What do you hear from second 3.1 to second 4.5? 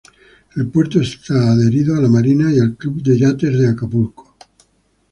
Yates de Acapulco.